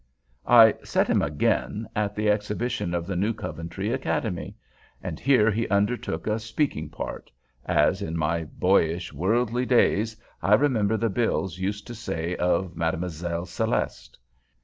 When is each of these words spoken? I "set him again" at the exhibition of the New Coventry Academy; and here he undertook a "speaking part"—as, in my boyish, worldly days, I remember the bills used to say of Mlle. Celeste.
I 0.47 0.73
"set 0.83 1.07
him 1.07 1.21
again" 1.21 1.87
at 1.95 2.15
the 2.15 2.27
exhibition 2.27 2.95
of 2.95 3.05
the 3.05 3.15
New 3.15 3.35
Coventry 3.35 3.93
Academy; 3.93 4.55
and 5.03 5.19
here 5.19 5.51
he 5.51 5.69
undertook 5.69 6.25
a 6.25 6.39
"speaking 6.39 6.89
part"—as, 6.89 8.01
in 8.01 8.17
my 8.17 8.45
boyish, 8.45 9.13
worldly 9.13 9.67
days, 9.67 10.15
I 10.41 10.55
remember 10.55 10.97
the 10.97 11.09
bills 11.11 11.59
used 11.59 11.85
to 11.85 11.93
say 11.93 12.35
of 12.37 12.75
Mlle. 12.75 13.45
Celeste. 13.45 14.17